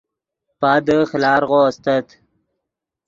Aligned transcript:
پادے 0.59 0.97
خیلارغو 1.09 1.57
استت 1.69 2.07